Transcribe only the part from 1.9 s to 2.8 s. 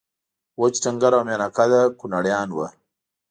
کونړیان وو